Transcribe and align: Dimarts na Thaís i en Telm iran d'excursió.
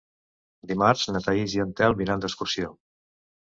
Dimarts 0.71 1.03
na 1.15 1.21
Thaís 1.25 1.53
i 1.59 1.61
en 1.65 1.75
Telm 1.83 2.01
iran 2.07 2.25
d'excursió. 2.25 2.73